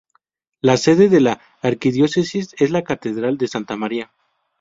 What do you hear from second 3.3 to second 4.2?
de Santa María.